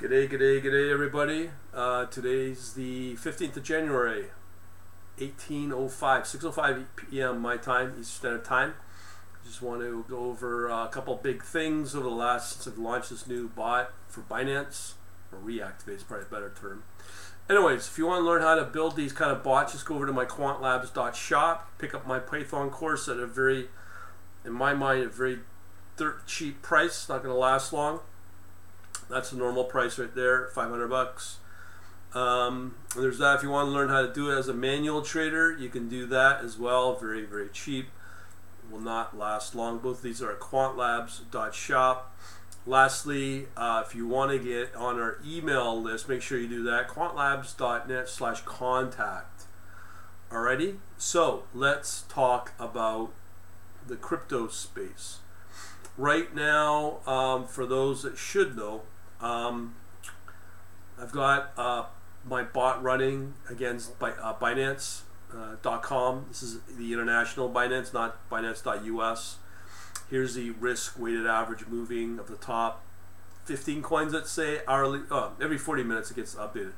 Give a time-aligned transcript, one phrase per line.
[0.00, 1.50] G'day, g'day, g'day, everybody.
[1.74, 4.26] Uh, today's the 15th of January,
[5.18, 7.40] 1805, 6.05 p.m.
[7.40, 8.74] my time, Eastern Standard Time.
[9.44, 12.78] Just want to go over uh, a couple big things over the last, since I've
[12.78, 14.92] launched this new bot for Binance,
[15.32, 16.84] or reactivate is probably a better term.
[17.50, 19.96] Anyways, if you want to learn how to build these kind of bots, just go
[19.96, 23.66] over to my quantlabs.shop, pick up my Python course at a very,
[24.44, 25.40] in my mind, a very
[25.96, 27.98] dirt cheap price, not going to last long.
[29.08, 31.38] That's the normal price right there, 500 bucks.
[32.14, 33.36] Um, there's that.
[33.36, 35.88] If you want to learn how to do it as a manual trader, you can
[35.88, 36.94] do that as well.
[36.94, 37.88] Very, very cheap.
[38.70, 39.78] Will not last long.
[39.78, 42.14] Both these are at quantlabs.shop.
[42.66, 46.62] Lastly, uh, if you want to get on our email list, make sure you do
[46.64, 46.88] that.
[46.88, 49.44] quantlabs.net slash contact.
[50.30, 50.76] Alrighty?
[50.98, 53.12] So, let's talk about
[53.86, 55.20] the crypto space.
[55.96, 58.82] Right now, um, for those that should know,
[59.20, 59.74] um,
[61.00, 61.84] I've got uh,
[62.24, 66.18] my bot running against by, uh, Binance.com.
[66.18, 69.36] Uh, this is the international Binance, not Binance.us.
[70.10, 72.84] Here's the risk weighted average moving of the top
[73.44, 75.00] 15 coins, let's say, hourly.
[75.10, 76.72] Oh, every 40 minutes it gets updated.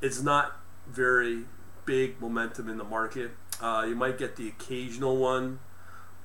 [0.00, 0.56] It's not
[0.86, 1.44] very
[1.84, 3.32] big momentum in the market.
[3.60, 5.60] Uh, you might get the occasional one,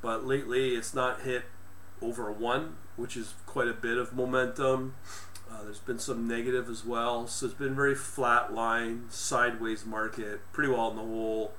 [0.01, 1.45] but lately it's not hit
[2.01, 4.95] over one, which is quite a bit of momentum.
[5.51, 7.27] Uh, there's been some negative as well.
[7.27, 11.53] So it's been very flat line, sideways market, pretty well in the whole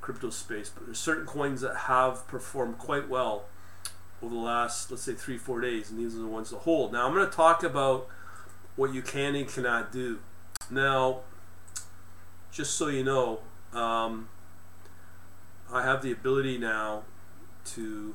[0.00, 0.70] crypto space.
[0.70, 3.44] But there's certain coins that have performed quite well
[4.22, 6.92] over the last, let's say, three, four days, and these are the ones to hold.
[6.92, 8.08] Now I'm going to talk about
[8.76, 10.20] what you can and cannot do.
[10.70, 11.20] Now,
[12.50, 13.40] just so you know,
[13.72, 14.28] um,
[15.72, 17.02] I have the ability now
[17.66, 18.14] to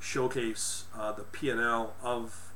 [0.00, 2.47] showcase uh, the P&L of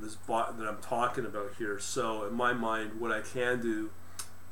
[0.00, 1.78] this bot that I'm talking about here.
[1.78, 3.90] So in my mind, what I can do,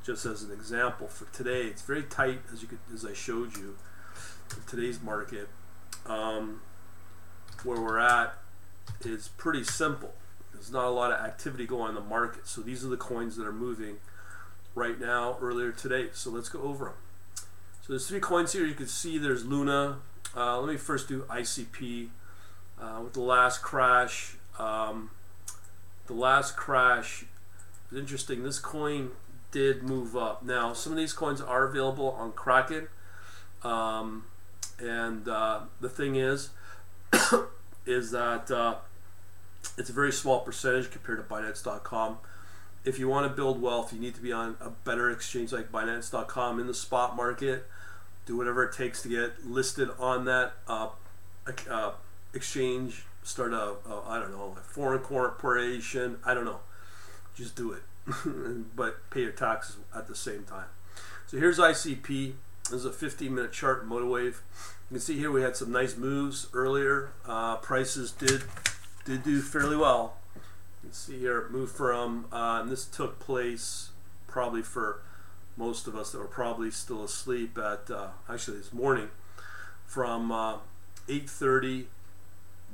[0.05, 3.57] just as an example for today, it's very tight as you could, as I showed
[3.57, 3.77] you.
[4.67, 5.49] today's market,
[6.05, 6.61] um,
[7.63, 8.35] where we're at
[9.03, 10.13] is pretty simple.
[10.53, 12.47] There's not a lot of activity going on in the market.
[12.47, 13.97] So these are the coins that are moving
[14.75, 16.09] right now, earlier today.
[16.13, 16.93] So let's go over them.
[17.81, 18.65] So there's three coins here.
[18.65, 19.97] You can see there's Luna.
[20.35, 22.09] Uh, let me first do ICP.
[22.79, 25.11] Uh, with the last crash, um,
[26.07, 27.25] the last crash
[27.91, 28.43] is interesting.
[28.43, 29.11] This coin
[29.51, 30.43] did move up.
[30.43, 32.87] Now, some of these coins are available on Kraken.
[33.61, 34.25] Um,
[34.79, 36.49] and uh, the thing is,
[37.85, 38.75] is that uh,
[39.77, 42.17] it's a very small percentage compared to Binance.com.
[42.83, 45.71] If you want to build wealth, you need to be on a better exchange like
[45.71, 47.65] Binance.com in the spot market.
[48.25, 50.89] Do whatever it takes to get listed on that uh,
[51.69, 51.91] uh
[52.33, 56.17] exchange start a, a I don't know a foreign corporation.
[56.25, 56.59] I don't know.
[57.35, 57.81] Just do it,
[58.75, 60.67] but pay your taxes at the same time.
[61.27, 62.33] So here's ICP.
[62.65, 64.25] This is a 15 minute chart MotiveWave.
[64.25, 67.09] You can see here we had some nice moves earlier.
[67.25, 68.43] Uh, prices did
[69.05, 70.17] did do fairly well.
[70.35, 73.89] You can see here it moved from uh, and this took place
[74.27, 75.01] probably for
[75.57, 79.09] most of us that were probably still asleep at uh, actually this morning
[79.85, 80.57] from uh,
[81.07, 81.85] 8:30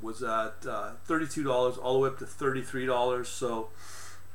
[0.02, 3.26] was at uh, $32 all the way up to $33.
[3.26, 3.68] So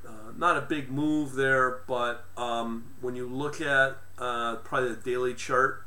[0.07, 5.01] uh, not a big move there, but um, when you look at uh, probably the
[5.01, 5.83] daily chart,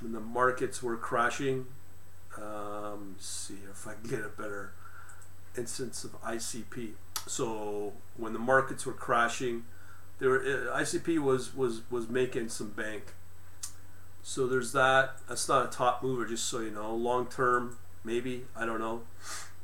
[0.00, 1.66] when the markets were crashing,
[2.36, 4.72] um, see if I can get a better
[5.56, 6.92] instance of ICP.
[7.26, 9.64] So when the markets were crashing,
[10.18, 13.14] there were, uh, ICP was was was making some bank.
[14.22, 15.16] So there's that.
[15.28, 16.94] That's not a top mover, just so you know.
[16.94, 19.02] Long term, maybe I don't know.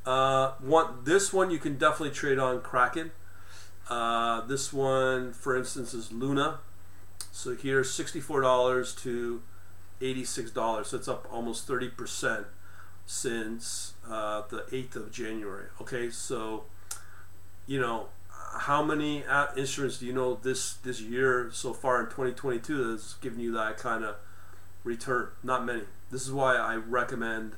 [0.04, 3.12] Uh, one this one you can definitely trade on Kraken.
[3.88, 6.60] Uh, this one, for instance, is Luna.
[7.32, 9.42] So here's sixty-four dollars to
[10.00, 10.88] eighty-six dollars.
[10.88, 12.46] So it's up almost thirty percent
[13.06, 15.66] since uh, the eighth of January.
[15.80, 16.64] Okay, so
[17.66, 18.06] you know
[18.58, 19.24] how many
[19.56, 23.76] instruments do you know this this year so far in 2022 that's given you that
[23.78, 24.16] kind of
[24.82, 25.28] return?
[25.42, 25.82] Not many.
[26.10, 27.52] This is why I recommend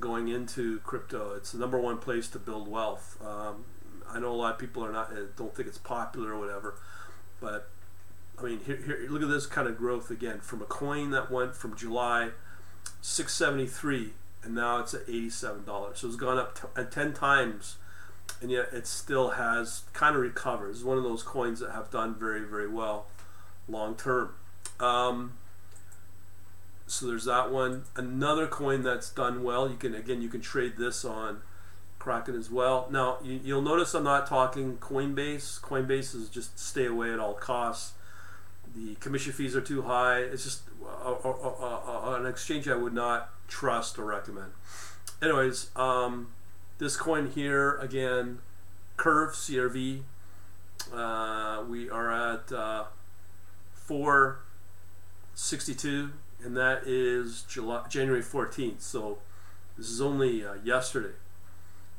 [0.00, 1.34] going into crypto.
[1.34, 3.16] It's the number one place to build wealth.
[3.24, 3.64] Um,
[4.08, 6.74] I know a lot of people are not uh, don't think it's popular or whatever,
[7.40, 7.70] but
[8.38, 11.30] I mean, here, here, look at this kind of growth again from a coin that
[11.30, 12.30] went from July
[13.00, 14.12] 673
[14.44, 15.98] and now it's at 87 dollars.
[15.98, 17.76] So it's gone up t- 10 times,
[18.40, 20.70] and yet it still has kind of recovered.
[20.70, 23.06] It's one of those coins that have done very very well
[23.68, 24.34] long term.
[24.78, 25.34] Um,
[26.86, 27.84] so there's that one.
[27.96, 29.68] Another coin that's done well.
[29.68, 31.40] You can again you can trade this on
[31.98, 32.88] Kraken as well.
[32.90, 35.60] Now you, you'll notice I'm not talking Coinbase.
[35.60, 37.94] Coinbase is just stay away at all costs.
[38.74, 40.18] The commission fees are too high.
[40.18, 44.52] It's just a, a, a, an exchange I would not trust or recommend.
[45.22, 46.32] Anyways, um,
[46.78, 48.40] this coin here again,
[48.96, 50.02] Curve CRV.
[50.92, 52.84] Uh, we are at uh,
[53.74, 56.10] 462,
[56.44, 58.80] and that is July, January 14th.
[58.80, 59.18] So
[59.76, 61.14] this is only uh, yesterday.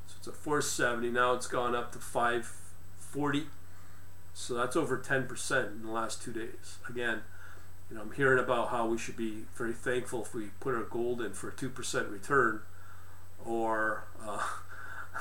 [0.07, 1.09] So it's at 470.
[1.09, 3.47] Now it's gone up to 540.
[4.33, 6.77] So that's over 10% in the last two days.
[6.89, 7.21] Again,
[7.89, 10.83] you know, I'm hearing about how we should be very thankful if we put our
[10.83, 12.61] gold in for a 2% return
[13.43, 14.43] or uh,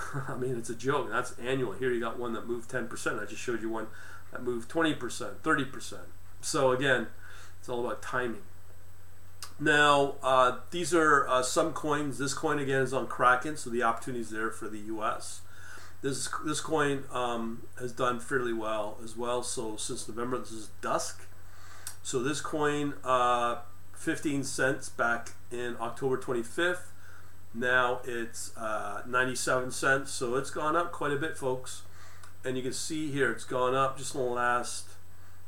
[0.28, 1.10] I mean, it's a joke.
[1.10, 1.72] That's annual.
[1.72, 3.22] Here you got one that moved 10%.
[3.22, 3.86] I just showed you one
[4.32, 5.98] that moved 20%, 30%.
[6.40, 7.08] So again,
[7.58, 8.42] it's all about timing.
[9.60, 12.18] Now, uh, these are uh, some coins.
[12.18, 15.42] This coin again is on Kraken, so the opportunity is there for the U.S.
[16.02, 19.42] This this coin um, has done fairly well as well.
[19.42, 21.26] So since November, this is Dusk.
[22.02, 23.60] So this coin, uh,
[23.94, 26.90] 15 cents back in October 25th.
[27.54, 31.82] Now it's uh, 97 cents, so it's gone up quite a bit, folks.
[32.44, 34.88] And you can see here it's gone up just in the last,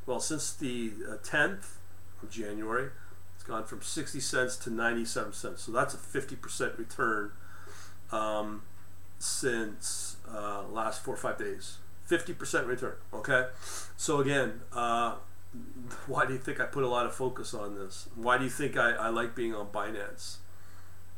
[0.06, 1.74] well, since the uh, 10th
[2.22, 2.90] of January.
[3.46, 5.62] Gone from 60 cents to 97 cents.
[5.62, 7.32] So that's a 50% return
[8.10, 8.62] um,
[9.18, 11.78] since uh, last four or five days.
[12.10, 13.46] 50% return, okay?
[13.96, 15.16] So again, uh,
[16.06, 18.08] why do you think I put a lot of focus on this?
[18.14, 20.38] Why do you think I, I like being on Binance?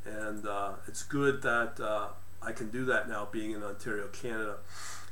[0.08, 2.08] and uh, it's good that uh,
[2.42, 4.56] I can do that now being in Ontario, Canada.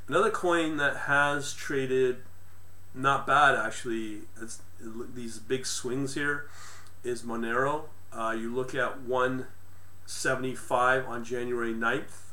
[0.09, 2.19] Another coin that has traded
[2.95, 6.49] not bad actually, it's, these big swings here,
[7.05, 7.85] is Monero.
[8.13, 12.33] Uh, you look at 175 on January 9th,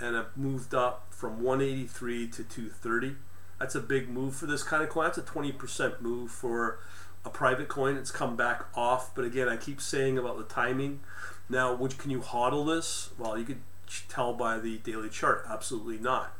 [0.00, 3.16] and it moved up from 183 to 230.
[3.58, 5.06] That's a big move for this kind of coin.
[5.06, 6.78] That's a 20% move for
[7.24, 7.96] a private coin.
[7.96, 11.00] It's come back off, but again, I keep saying about the timing.
[11.48, 13.10] Now, which can you hodl this?
[13.18, 13.62] Well, you could
[14.08, 15.44] tell by the daily chart.
[15.48, 16.34] Absolutely not.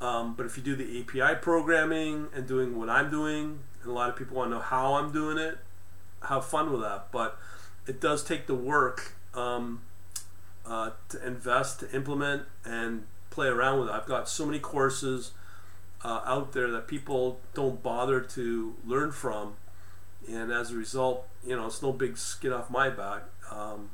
[0.00, 3.94] Um, but if you do the API programming and doing what I'm doing, and a
[3.94, 5.58] lot of people want to know how I'm doing it,
[6.26, 7.12] have fun with that.
[7.12, 7.38] But
[7.86, 9.82] it does take the work um,
[10.66, 13.92] uh, to invest, to implement, and play around with it.
[13.92, 15.32] I've got so many courses
[16.02, 19.54] uh, out there that people don't bother to learn from,
[20.28, 23.22] and as a result, you know, it's no big skin off my back.
[23.50, 23.90] Um,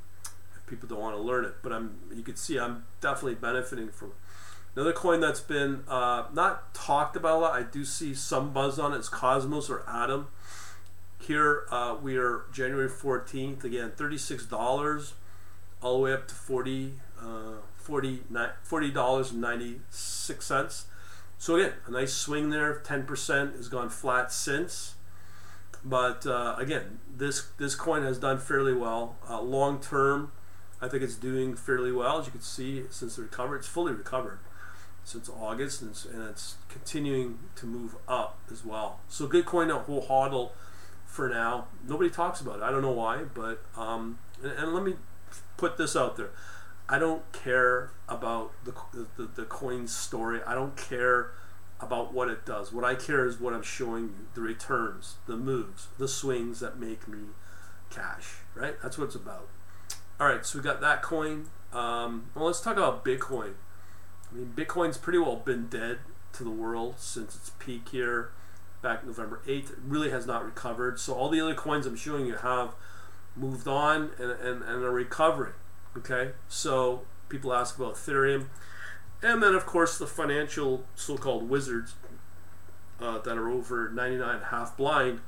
[0.70, 1.56] people don't want to learn it.
[1.62, 4.12] But I'm you can see I'm definitely benefiting from.
[4.76, 7.54] Another coin that's been uh, not talked about a lot.
[7.54, 8.98] I do see some buzz on it.
[8.98, 10.28] It's Cosmos or Atom.
[11.20, 13.62] Here uh, we are January 14th.
[13.62, 15.12] Again, $36
[15.82, 17.56] all the way up to 40 uh,
[17.86, 20.84] $40.96.
[21.38, 22.80] So again, a nice swing there.
[22.84, 24.94] 10% has gone flat since.
[25.84, 29.16] But uh, again, this this coin has done fairly well.
[29.28, 30.32] Uh, long term,
[30.80, 32.20] I think it's doing fairly well.
[32.20, 34.38] As you can see, since the recovery, it's fully recovered
[35.04, 39.00] since August, and it's, and it's continuing to move up as well.
[39.08, 40.50] So good coin to hodl
[41.10, 41.66] for now.
[41.86, 42.62] Nobody talks about it.
[42.62, 44.94] I don't know why, but um, and, and let me
[45.56, 46.30] put this out there.
[46.88, 48.72] I don't care about the,
[49.16, 50.40] the, the coin story.
[50.46, 51.32] I don't care
[51.80, 52.72] about what it does.
[52.72, 56.78] What I care is what I'm showing you the returns, the moves, the swings that
[56.78, 57.18] make me
[57.90, 58.74] cash, right?
[58.82, 59.48] That's what it's about.
[60.18, 61.46] All right, so we got that coin.
[61.72, 63.54] Um, well, let's talk about Bitcoin.
[64.30, 65.98] I mean, Bitcoin's pretty well been dead
[66.34, 68.30] to the world since its peak here
[68.82, 69.72] back November 8th.
[69.72, 70.98] It really has not recovered.
[70.98, 72.74] So all the other coins I'm showing you have
[73.36, 75.54] moved on and, and, and are recovering.
[75.96, 78.46] Okay, so people ask about Ethereum.
[79.22, 81.94] And then, of course, the financial so called wizards
[83.00, 85.20] uh, that are over 99 half blind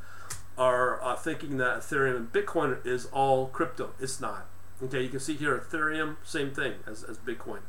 [0.56, 3.92] are uh, thinking that Ethereum and Bitcoin is all crypto.
[3.98, 4.46] It's not.
[4.82, 7.60] Okay, you can see here Ethereum, same thing as, as Bitcoin.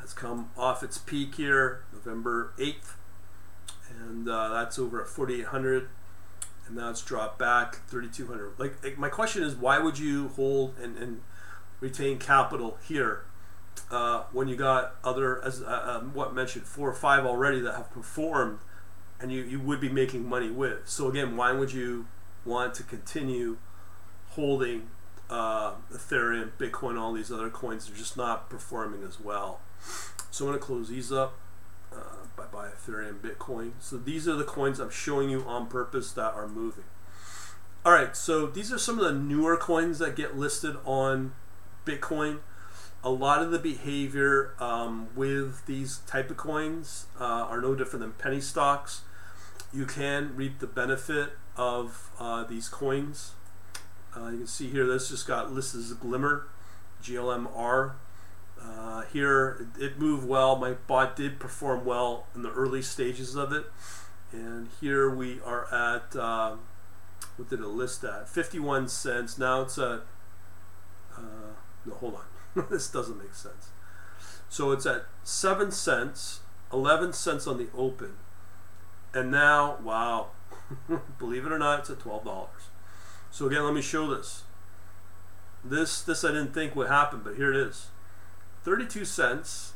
[0.00, 2.94] Has come off its peak here, November 8th,
[4.00, 5.88] and uh, that's over at 4,800,
[6.66, 8.58] and now it's dropped back 3,200.
[8.58, 11.22] Like, like, my question is, why would you hold and, and
[11.80, 13.24] retain capital here
[13.90, 17.74] uh, when you got other, as uh, um, what mentioned, four or five already that
[17.74, 18.58] have performed,
[19.20, 20.88] and you, you would be making money with?
[20.88, 22.06] So again, why would you
[22.44, 23.58] want to continue
[24.30, 24.88] holding
[25.28, 29.60] uh, Ethereum, Bitcoin, all these other coins are just not performing as well.
[30.30, 31.38] So I'm going to close these up.
[32.86, 33.72] Ethereum, Bitcoin.
[33.80, 36.84] So these are the coins I'm showing you on purpose that are moving.
[37.84, 41.34] All right, so these are some of the newer coins that get listed on
[41.84, 42.40] Bitcoin.
[43.04, 48.00] a lot of the behavior um, with these type of coins uh, are no different
[48.00, 49.02] than penny stocks.
[49.72, 53.32] You can reap the benefit of uh, these coins.
[54.16, 56.48] Uh, you can see here this just got listed as Glimmer,
[57.02, 57.92] GLMR.
[58.60, 60.56] Uh, here it, it, moved well.
[60.56, 63.66] My bot did perform well in the early stages of it.
[64.32, 66.56] And here we are at, uh,
[67.36, 68.28] what did it list at?
[68.28, 69.38] 51 cents.
[69.38, 70.02] Now it's at,
[71.16, 72.66] uh, no, hold on.
[72.70, 73.68] this doesn't make sense.
[74.48, 76.40] So it's at 7 cents,
[76.72, 78.14] 11 cents on the open.
[79.12, 80.28] And now, wow,
[81.18, 82.48] believe it or not, it's at $12.
[83.30, 84.44] So again, let me show this.
[85.64, 87.88] This this I didn't think would happen, but here it is.
[88.66, 89.74] 32 cents.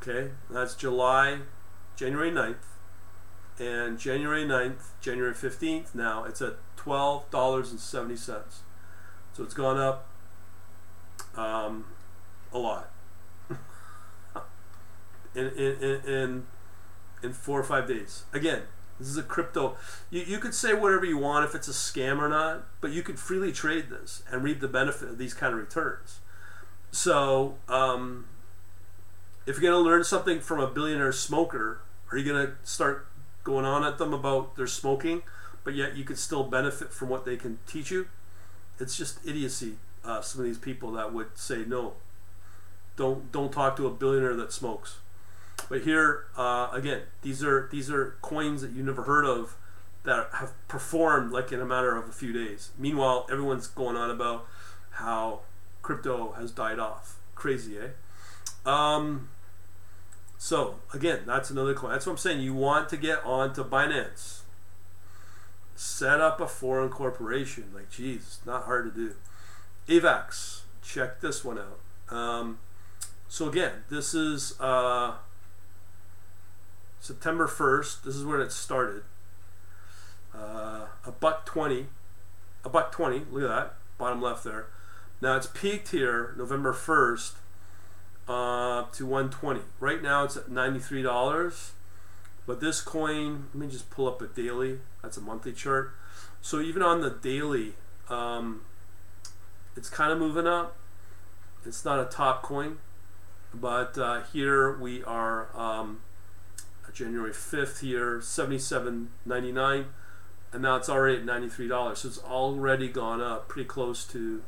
[0.00, 1.38] Okay, that's July,
[1.94, 2.56] January 9th.
[3.60, 8.18] And January 9th, January 15th, now it's at $12.70.
[9.32, 10.08] So it's gone up
[11.36, 11.84] um,
[12.52, 12.90] a lot.
[15.36, 16.46] in, in, in,
[17.22, 18.24] in four or five days.
[18.32, 18.62] Again,
[18.98, 19.76] this is a crypto.
[20.10, 23.04] You, you could say whatever you want if it's a scam or not, but you
[23.04, 26.18] could freely trade this and reap the benefit of these kind of returns.
[26.92, 28.26] So, um,
[29.46, 31.80] if you're going to learn something from a billionaire smoker,
[32.12, 33.08] are you going to start
[33.42, 35.22] going on at them about their smoking,
[35.64, 38.06] but yet you could still benefit from what they can teach you?
[38.78, 41.94] It's just idiocy uh, some of these people that would say no.
[42.96, 44.98] Don't don't talk to a billionaire that smokes.
[45.68, 49.56] But here uh, again, these are these are coins that you never heard of
[50.04, 52.70] that have performed like in a matter of a few days.
[52.76, 54.46] Meanwhile, everyone's going on about
[54.90, 55.40] how
[55.82, 57.18] crypto has died off.
[57.34, 57.88] Crazy, eh?
[58.64, 59.28] Um,
[60.38, 61.92] so again, that's another coin.
[61.92, 62.40] That's what I'm saying.
[62.40, 64.40] You want to get onto Binance.
[65.74, 67.70] Set up a foreign corporation.
[67.74, 69.14] Like, geez, not hard to do.
[69.88, 72.16] AVAX, check this one out.
[72.16, 72.58] Um,
[73.28, 75.14] so again, this is uh,
[77.00, 78.02] September 1st.
[78.02, 79.02] This is when it started.
[80.34, 81.86] Uh, a buck 20.
[82.64, 83.22] A buck 20.
[83.30, 83.74] Look at that.
[83.98, 84.66] Bottom left there.
[85.22, 87.34] Now it's peaked here November 1st
[88.26, 89.60] uh, to 120.
[89.78, 91.70] Right now it's at $93.
[92.44, 94.80] But this coin, let me just pull up a daily.
[95.00, 95.92] That's a monthly chart.
[96.40, 97.74] So even on the daily,
[98.08, 98.62] um,
[99.76, 100.76] it's kind of moving up.
[101.64, 102.78] It's not a top coin,
[103.54, 106.00] but uh, here we are um,
[106.92, 109.84] January 5th here, 77.99,
[110.52, 111.96] and now it's already at $93.
[111.96, 114.42] So it's already gone up pretty close to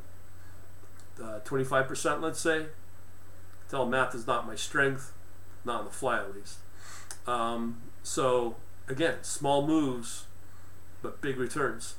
[1.21, 2.67] uh, 25%, let's say.
[3.69, 5.11] Tell math is not my strength,
[5.63, 6.59] not on the fly at least.
[7.25, 8.57] Um, so
[8.87, 10.25] again, small moves,
[11.01, 11.95] but big returns.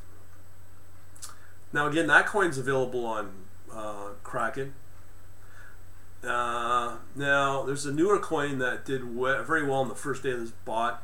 [1.73, 3.33] Now again, that coin's available on
[3.73, 4.75] uh, Kraken.
[6.25, 10.31] Uh, now there's a newer coin that did we- very well on the first day
[10.31, 11.03] of this bot.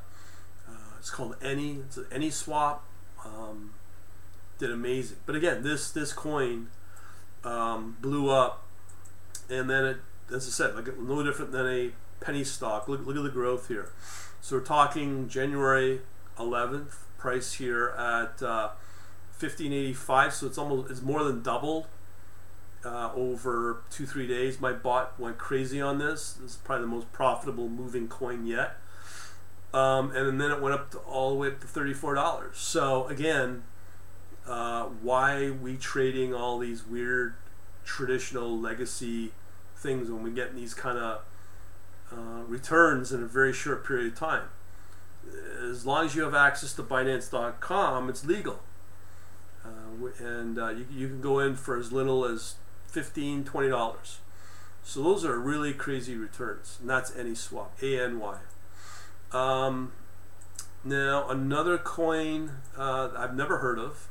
[0.69, 1.75] Uh, it's called Any.
[1.81, 2.85] It's an Any Swap.
[3.25, 3.75] Um,
[4.59, 5.19] did amazing.
[5.27, 6.69] But again, this this coin
[7.45, 8.67] um, blew up,
[9.51, 9.97] and then it,
[10.33, 12.89] as I said, like no different than a penny stock.
[12.89, 13.91] Look look at the growth here.
[14.41, 16.01] So we're talking January
[16.39, 18.71] 11th price here at uh,
[19.39, 21.87] 1585 so it's almost it's more than doubled
[22.85, 24.61] uh, over two three days.
[24.61, 26.35] My bot went crazy on this.
[26.35, 28.79] This is probably the most profitable moving coin yet.
[29.73, 33.63] Um, and then it went up to all the way up to $34 so again
[34.47, 37.35] uh, why we trading all these weird
[37.85, 39.33] traditional legacy
[39.77, 41.23] things when we get these kind of
[42.13, 44.49] uh, returns in a very short period of time.
[45.63, 48.61] As long as you have access to binance.com it's legal.
[49.65, 52.57] Uh, and uh, you, you can go in for as little as
[52.93, 54.19] $15, 20 dollars.
[54.85, 58.39] So those are really crazy returns and that's any swap a-n-y
[59.33, 59.93] um,
[60.85, 64.09] now another coin uh, i've never heard of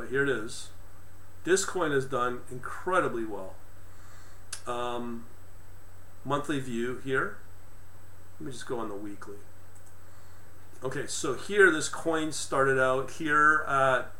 [0.00, 0.70] but here it is.
[1.44, 3.54] This coin has done incredibly well.
[4.66, 5.26] Um,
[6.24, 7.36] monthly view here.
[8.38, 9.36] Let me just go on the weekly.
[10.82, 14.12] Okay so here this coin started out here at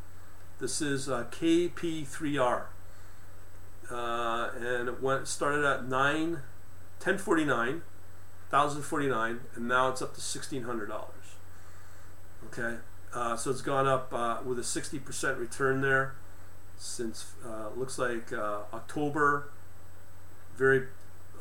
[0.58, 2.64] this is uh, KP3R.
[3.90, 7.82] Uh, and it went started at 9 1049
[8.50, 10.90] 1049 and now it's up to $1600
[12.46, 12.76] okay
[13.14, 16.14] uh, so it's gone up uh, with a 60% return there
[16.76, 19.50] since uh, looks like uh, October
[20.56, 20.86] very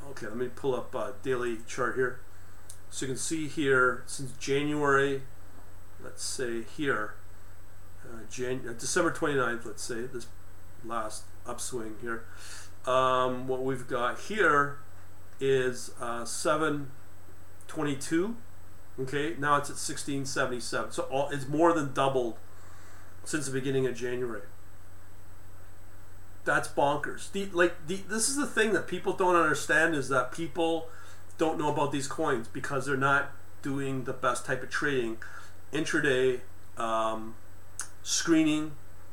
[0.09, 2.19] okay let me pull up a daily chart here
[2.89, 5.21] so you can see here since January
[6.03, 7.13] let's say here
[8.05, 10.27] uh, Jan- uh, December 29th, let's say, this
[10.85, 12.25] last upswing here.
[12.85, 14.79] Um, what we've got here
[15.39, 18.35] is uh, 722.
[18.99, 20.91] Okay, now it's at 1677.
[20.91, 22.37] So all, it's more than doubled
[23.23, 24.41] since the beginning of January.
[26.43, 27.31] That's bonkers.
[27.31, 30.87] The, like the, this is the thing that people don't understand is that people
[31.37, 35.17] don't know about these coins because they're not doing the best type of trading,
[35.71, 36.41] intraday
[36.77, 37.35] um,
[38.03, 38.71] screening,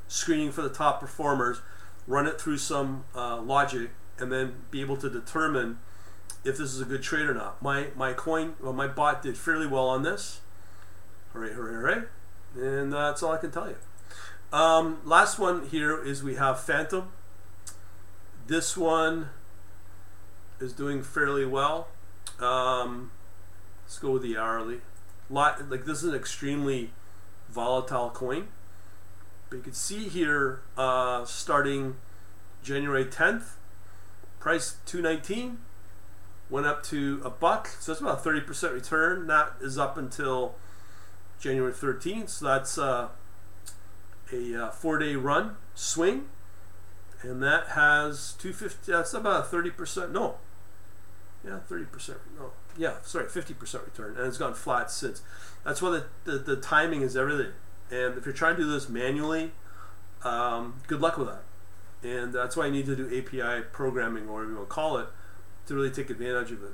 [0.09, 1.61] screening for the top performers,
[2.07, 5.79] run it through some uh, logic, and then be able to determine
[6.47, 7.61] if this is a good trade or not.
[7.61, 10.41] My my coin, well, my bot did fairly well on this.
[11.33, 12.03] Hooray, hooray, hooray!
[12.57, 13.77] And that's all I can tell you.
[14.57, 17.11] Um, last one here is we have Fantom.
[18.47, 19.31] This one
[20.61, 21.89] is doing fairly well.
[22.39, 23.11] Um,
[23.85, 24.81] let's go with the hourly.
[25.29, 26.93] Lot, like this is an extremely
[27.49, 28.49] volatile coin.
[29.51, 31.97] But you can see here, uh, starting
[32.63, 33.55] January 10th,
[34.39, 35.59] price 219
[36.49, 39.27] went up to a buck, so that's about a 30% return.
[39.27, 40.55] That is up until
[41.41, 43.09] January 13th, so that's uh,
[44.33, 46.29] a uh, four-day run swing,
[47.23, 48.93] and that has 250.
[48.93, 50.13] That's about a 30%.
[50.13, 50.37] No,
[51.45, 52.17] yeah, 30%.
[52.39, 55.23] No, yeah, sorry, 50% return, and it's gone flat since.
[55.65, 57.53] That's why the, the, the timing is everything.
[57.91, 59.53] And if you're trying to do this manually,
[60.23, 61.43] um, good luck with that.
[62.09, 64.99] And that's why you need to do API programming, or whatever you want to call
[64.99, 65.09] it
[65.67, 66.73] to really take advantage of it.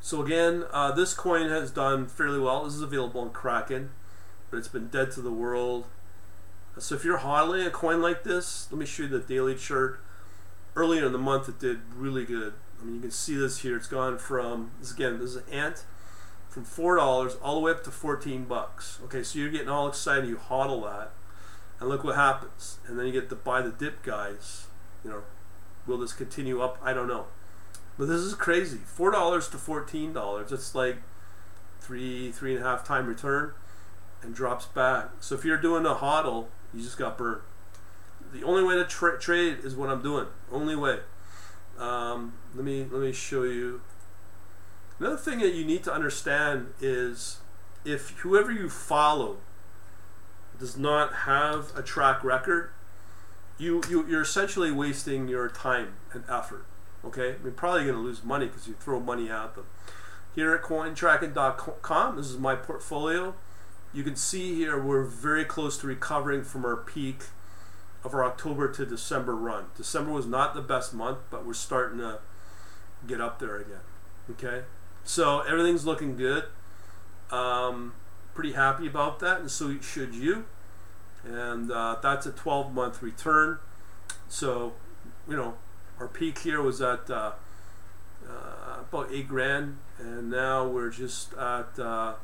[0.00, 2.64] So again, uh, this coin has done fairly well.
[2.64, 3.90] This is available on Kraken,
[4.50, 5.86] but it's been dead to the world.
[6.78, 10.00] So if you're hodling a coin like this, let me show you the daily chart.
[10.76, 12.52] Earlier in the month, it did really good.
[12.80, 13.76] I mean, you can see this here.
[13.76, 15.18] It's gone from this again.
[15.18, 15.84] This is an ant
[16.48, 19.00] from four dollars all the way up to fourteen bucks.
[19.04, 20.28] Okay, so you're getting all excited.
[20.28, 21.10] You hodl that,
[21.80, 22.78] and look what happens.
[22.86, 24.68] And then you get to buy the dip guys.
[25.04, 25.22] You know,
[25.88, 26.78] will this continue up?
[26.80, 27.26] I don't know.
[27.98, 28.78] But this is crazy.
[28.78, 30.52] Four dollars to fourteen dollars.
[30.52, 30.98] It's like
[31.80, 33.52] three, three and a half time return
[34.22, 35.10] and drops back.
[35.20, 37.42] So if you're doing a hodl, you just got burnt.
[38.32, 40.26] The only way to tra- trade is what I'm doing.
[40.52, 41.00] Only way.
[41.78, 43.80] Um, let me let me show you.
[45.00, 47.38] Another thing that you need to understand is
[47.84, 49.38] if whoever you follow
[50.58, 52.70] does not have a track record,
[53.58, 56.66] you, you you're essentially wasting your time and effort.
[57.04, 59.66] Okay, mean, probably going to lose money because you throw money at them.
[60.34, 63.34] Here at cointracking.com, this is my portfolio.
[63.92, 67.24] You can see here we're very close to recovering from our peak
[68.04, 69.66] of our October to December run.
[69.76, 72.18] December was not the best month, but we're starting to
[73.06, 73.80] get up there again.
[74.30, 74.64] Okay,
[75.04, 76.44] so everything's looking good.
[77.30, 77.94] Um,
[78.34, 80.44] pretty happy about that, and so should you.
[81.24, 83.58] And uh, that's a 12 month return.
[84.28, 84.74] So,
[85.28, 85.54] you know,
[85.98, 87.32] our peak here was at uh,
[88.28, 92.14] uh, about eight grand, and now we're just at uh,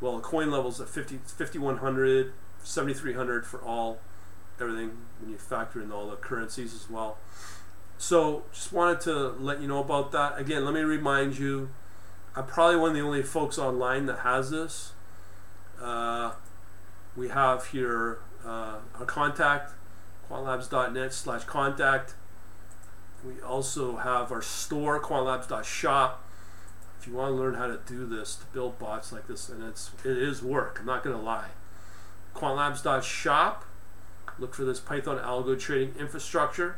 [0.00, 2.32] well, the coin levels at 50, 5100,
[2.62, 3.98] 7300 for all
[4.60, 7.18] everything when you factor in all the currencies as well.
[7.96, 10.38] So, just wanted to let you know about that.
[10.38, 11.70] Again, let me remind you,
[12.36, 14.92] I'm probably one of the only folks online that has this.
[15.80, 16.32] Uh,
[17.16, 19.72] we have here uh, our contact,
[20.30, 22.14] quantlabs.net slash contact.
[23.24, 26.24] We also have our store, quantlabs.shop.
[27.00, 29.62] If you want to learn how to do this, to build bots like this, and
[29.62, 30.78] it's it is work.
[30.80, 31.50] I'm not going to lie.
[32.34, 33.64] Quantlabs.shop.
[34.38, 36.76] Look for this Python algo trading infrastructure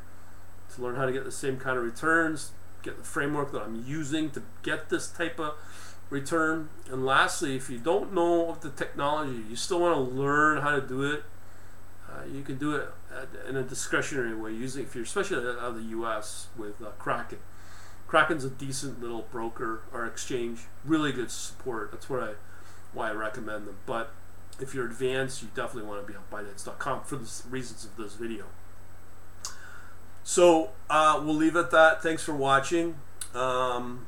[0.75, 2.53] to learn how to get the same kind of returns.
[2.83, 5.55] Get the framework that I'm using to get this type of
[6.09, 6.71] return.
[6.91, 10.81] And lastly, if you don't know the technology, you still want to learn how to
[10.81, 11.25] do it
[12.11, 12.89] uh, you can do it
[13.49, 16.49] in a discretionary way using if you're especially out of the U.S.
[16.57, 17.39] with uh, Kraken.
[18.07, 21.93] Kraken's a decent little broker or exchange, really good support.
[21.93, 22.33] That's what I
[22.93, 23.77] why I recommend them.
[23.87, 24.11] But
[24.59, 28.15] if you're advanced, you definitely want to be on Binance.com for the reasons of this
[28.15, 28.47] video.
[30.25, 32.03] So uh, we'll leave it at that.
[32.03, 32.97] Thanks for watching,
[33.35, 34.07] um,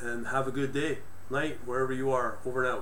[0.00, 0.98] and have a good day,
[1.30, 2.38] night, wherever you are.
[2.46, 2.80] Over and out.